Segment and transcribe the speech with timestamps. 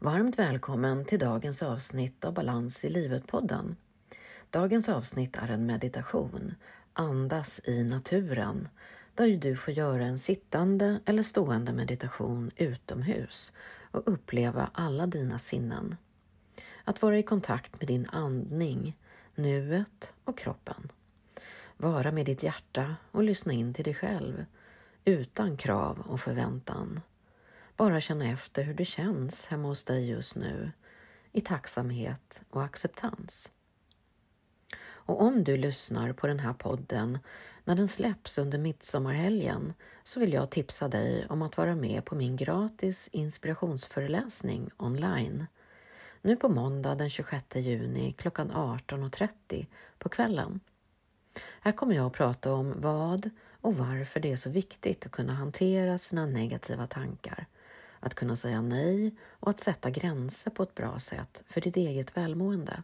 [0.00, 3.76] Varmt välkommen till dagens avsnitt av Balans i livet-podden.
[4.50, 6.54] Dagens avsnitt är en meditation,
[6.92, 8.68] Andas i naturen,
[9.14, 13.52] där du får göra en sittande eller stående meditation utomhus
[13.90, 15.96] och uppleva alla dina sinnen.
[16.84, 18.96] Att vara i kontakt med din andning,
[19.34, 20.92] nuet och kroppen.
[21.76, 24.44] Vara med ditt hjärta och lyssna in till dig själv,
[25.04, 27.00] utan krav och förväntan.
[27.78, 30.70] Bara känna efter hur det känns hemma hos dig just nu,
[31.32, 33.52] i tacksamhet och acceptans.
[34.80, 37.18] Och om du lyssnar på den här podden
[37.64, 42.14] när den släpps under midsommarhelgen så vill jag tipsa dig om att vara med på
[42.14, 45.46] min gratis inspirationsföreläsning online.
[46.22, 49.66] Nu på måndag den 26 juni klockan 18.30
[49.98, 50.60] på kvällen.
[51.60, 55.32] Här kommer jag att prata om vad och varför det är så viktigt att kunna
[55.32, 57.46] hantera sina negativa tankar,
[58.00, 62.16] att kunna säga nej och att sätta gränser på ett bra sätt för ditt eget
[62.16, 62.82] välmående,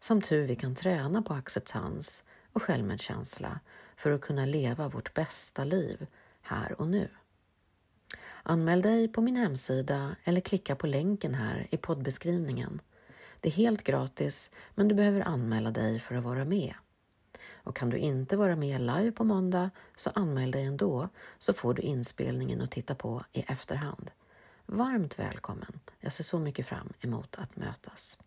[0.00, 3.60] samt hur vi kan träna på acceptans och självmedkänsla
[3.96, 6.06] för att kunna leva vårt bästa liv
[6.42, 7.08] här och nu.
[8.42, 12.80] Anmäl dig på min hemsida eller klicka på länken här i poddbeskrivningen.
[13.40, 16.74] Det är helt gratis, men du behöver anmäla dig för att vara med.
[17.54, 21.74] Och kan du inte vara med live på måndag så anmäl dig ändå så får
[21.74, 24.10] du inspelningen att titta på i efterhand.
[24.66, 25.80] Varmt välkommen!
[26.00, 28.18] Jag ser så mycket fram emot att mötas.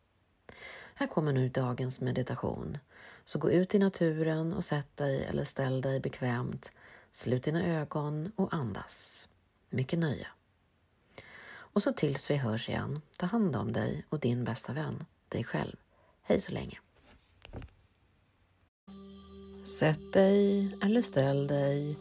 [0.94, 2.78] Här kommer nu dagens meditation.
[3.24, 6.72] Så gå ut i naturen och sätt dig eller ställ dig bekvämt.
[7.12, 9.30] Slut dina ögon och andas.
[9.70, 10.28] Mycket nöje.
[11.50, 15.44] Och så tills vi hörs igen, ta hand om dig och din bästa vän, dig
[15.44, 15.76] själv.
[16.22, 16.80] Hej så länge.
[19.66, 21.98] Sätt dig eller ställ dig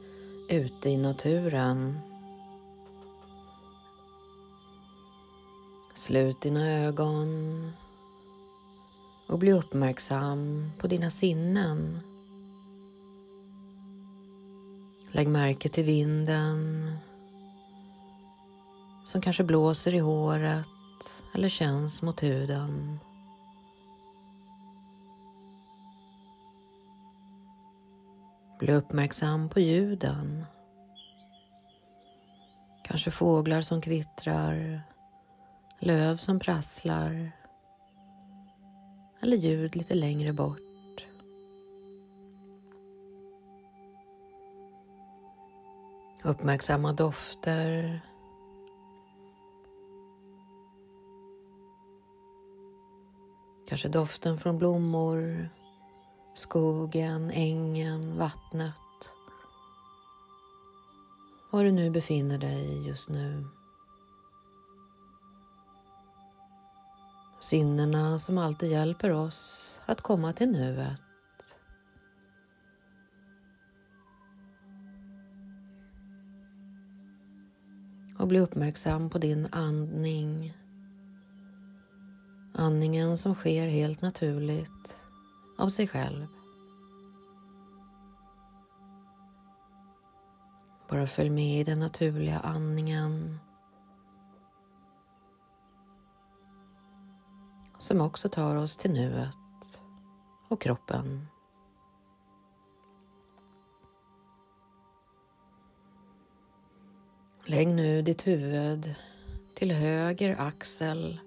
[0.49, 2.01] ute i naturen.
[5.97, 7.73] Slut dina ögon
[9.29, 12.01] och bli uppmärksam på dina sinnen.
[15.11, 16.91] Lägg märke till vinden
[19.05, 20.69] som kanske blåser i håret
[21.35, 22.99] eller känns mot huden.
[28.59, 30.45] Bli uppmärksam på ljuden.
[32.85, 34.83] Kanske fåglar som kvittrar,
[35.79, 37.33] löv som prasslar
[39.21, 41.07] eller ljud lite längre bort.
[46.25, 48.01] Uppmärksamma dofter.
[53.69, 55.49] Kanske doften från blommor,
[56.35, 59.13] skogen, ängen, vattnet.
[61.51, 63.45] Var du nu befinner dig just nu.
[67.47, 71.01] Sinnena som alltid hjälper oss att komma till nuet.
[78.19, 80.55] Och bli uppmärksam på din andning.
[82.55, 85.01] Andningen som sker helt naturligt
[85.59, 86.27] av sig själv.
[90.89, 93.39] Bara följ med i den naturliga andningen
[97.87, 99.81] som också tar oss till nuet
[100.49, 101.27] och kroppen.
[107.45, 108.95] Lägg nu ditt huvud
[109.55, 111.21] till höger axel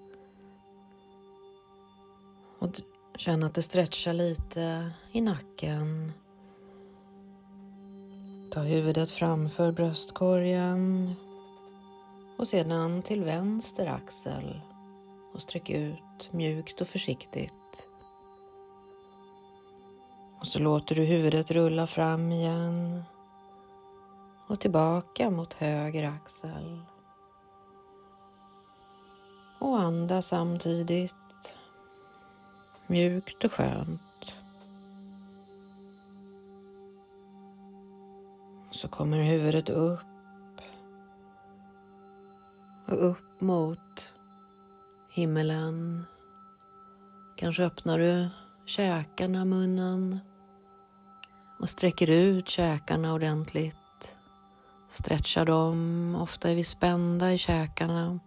[2.59, 2.81] och
[3.15, 6.11] känn att det stretchar lite i nacken.
[8.51, 11.13] Ta huvudet framför bröstkorgen
[12.37, 14.61] och sedan till vänster axel
[15.33, 17.87] och sträck ut mjukt och försiktigt.
[20.39, 23.03] Och så låter du huvudet rulla fram igen
[24.47, 26.81] och tillbaka mot höger axel.
[29.59, 31.53] Och andas samtidigt
[32.87, 34.35] mjukt och skönt.
[38.71, 39.99] Så kommer huvudet upp
[42.87, 44.09] och upp mot
[45.09, 46.05] himmelen.
[47.35, 48.29] Kanske öppnar du
[48.65, 50.19] käkarna, munnen
[51.59, 53.75] och sträcker ut käkarna ordentligt.
[54.89, 58.19] Stretchar dem, ofta är vi spända i käkarna.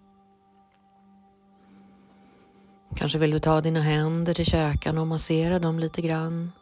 [2.96, 6.52] Kanske vill du ta dina händer till käkarna och massera dem lite grann.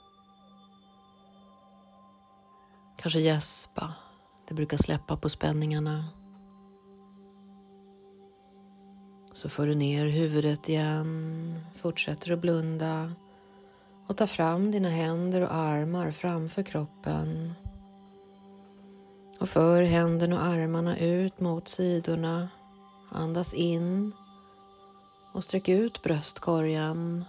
[2.97, 3.95] Kanske gäspa,
[4.49, 6.20] det brukar släppa på spänningarna.
[9.41, 13.13] Så för du ner huvudet igen, fortsätter att blunda
[14.07, 17.55] och ta fram dina händer och armar framför kroppen.
[19.39, 22.49] Och för händerna och armarna ut mot sidorna.
[23.11, 24.13] Andas in
[25.33, 27.25] och sträck ut bröstkorgen.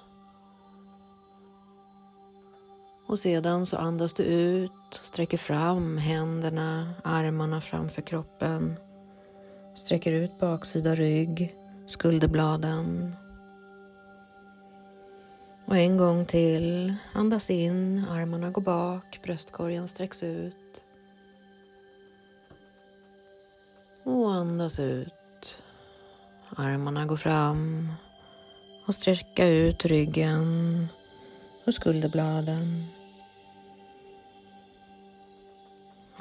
[3.08, 8.76] Och sedan så andas du ut och sträcker fram händerna, armarna framför kroppen.
[9.76, 11.56] Sträcker ut baksida rygg,
[11.92, 13.16] skulderbladen.
[15.66, 16.96] Och en gång till.
[17.14, 20.84] Andas in, armarna går bak, bröstkorgen sträcks ut.
[24.04, 25.64] Och andas ut.
[26.50, 27.94] Armarna går fram
[28.88, 30.88] och sträcka ut ryggen
[31.66, 32.86] och skulderbladen.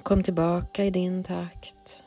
[0.03, 2.03] Kom tillbaka i din takt.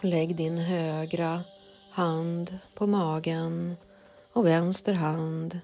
[0.00, 1.42] Lägg din högra
[1.90, 3.76] hand på magen
[4.32, 5.60] och vänster hand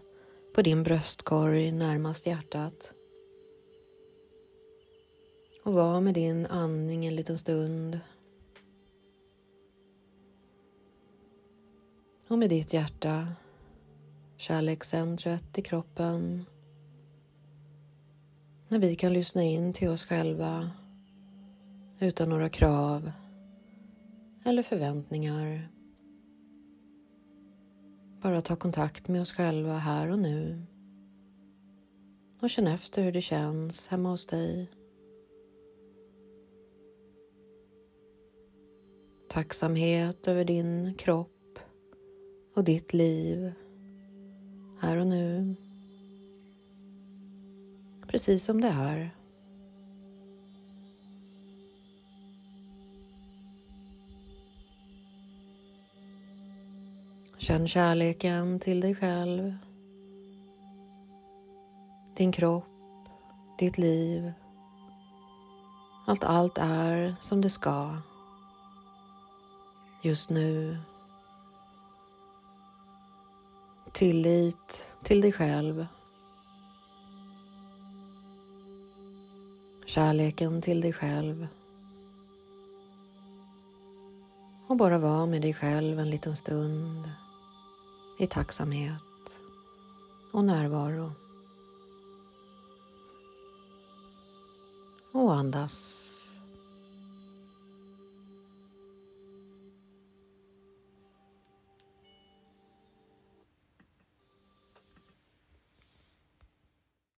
[0.55, 2.93] på din bröstkorg närmast hjärtat.
[5.65, 8.01] Och var med din andning en liten stund.
[12.29, 13.29] Och med ditt hjärta,
[14.37, 16.47] kärlekscentret i kroppen.
[18.69, 20.71] När vi kan lyssna in till oss själva
[21.99, 23.13] utan några krav
[24.45, 25.76] eller förväntningar.
[28.27, 30.63] Bara ta kontakt med oss själva här och nu
[32.41, 34.71] och känn efter hur det känns hemma hos dig.
[39.29, 41.59] Tacksamhet över din kropp
[42.55, 43.53] och ditt liv
[44.81, 45.55] här och nu.
[48.09, 49.17] Precis som det är.
[57.47, 59.55] Känn kärleken till dig själv,
[62.17, 63.09] din kropp,
[63.59, 64.33] ditt liv.
[66.07, 67.97] Att allt är som det ska
[70.03, 70.79] just nu.
[73.93, 75.87] Tillit till dig själv.
[79.85, 81.47] Kärleken till dig själv.
[84.69, 87.11] Och bara vara med dig själv en liten stund
[88.17, 89.41] i tacksamhet
[90.33, 91.13] och närvaro.
[95.13, 96.16] Och andas